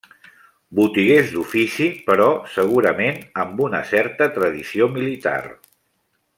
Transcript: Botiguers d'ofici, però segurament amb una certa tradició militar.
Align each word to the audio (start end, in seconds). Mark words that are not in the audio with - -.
Botiguers 0.77 1.33
d'ofici, 1.33 1.89
però 2.07 2.29
segurament 2.55 3.21
amb 3.45 3.63
una 3.69 3.85
certa 3.93 4.31
tradició 4.39 4.89
militar. 4.99 5.39